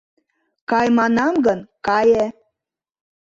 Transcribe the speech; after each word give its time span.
Кай 0.69 0.87
манам 0.97 1.33
гын, 1.45 1.59
кае! 1.87 2.25